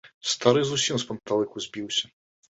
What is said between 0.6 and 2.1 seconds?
зусім з панталыку збіўся.